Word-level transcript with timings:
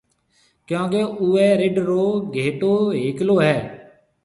ڪيونڪہ 0.67 1.01
اُوئي 1.21 1.47
رڍ 1.61 1.75
رو 1.87 2.03
گھيَََٽو 2.33 2.73
هيڪلو 3.01 3.35
هيَ۔ 3.45 3.55